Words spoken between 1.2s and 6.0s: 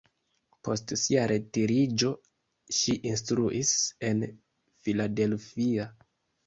retiriĝo ŝi instruis en Philadelphia.